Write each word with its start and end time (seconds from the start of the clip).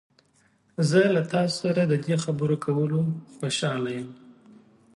زه 0.89 1.01
له 1.15 1.21
تاسو 1.31 1.55
سره 1.63 1.81
د 1.85 1.93
دې 2.05 2.15
خبرې 2.23 2.57
کولو 2.65 2.99
خوشحاله 3.37 3.89
یم. 3.97 4.09